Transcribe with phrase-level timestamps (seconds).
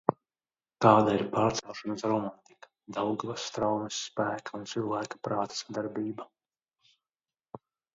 [0.85, 6.31] Tāda ir pārcelšanas romantika- Daugavas straumes spēka un cilvēka prāta sadarbība.